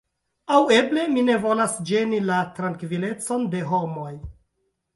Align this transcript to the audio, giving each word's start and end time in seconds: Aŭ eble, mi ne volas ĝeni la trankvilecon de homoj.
Aŭ 0.53 0.59
eble, 0.77 1.03
mi 1.11 1.23
ne 1.27 1.35
volas 1.43 1.75
ĝeni 1.91 2.23
la 2.31 2.39
trankvilecon 2.57 3.47
de 3.55 3.63
homoj. 3.75 4.13